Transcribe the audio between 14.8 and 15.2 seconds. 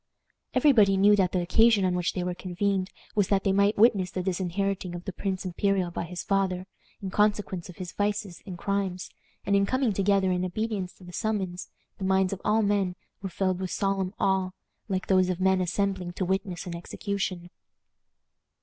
like